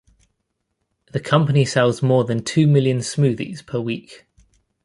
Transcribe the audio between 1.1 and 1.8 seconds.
The company